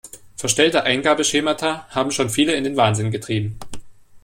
Verstellte 0.35 0.83
Eingabeschemata 0.83 1.85
haben 1.91 2.09
schon 2.09 2.31
viele 2.31 2.53
in 2.53 2.63
den 2.63 2.75
Wahnsinn 2.75 3.11
getrieben. 3.11 3.59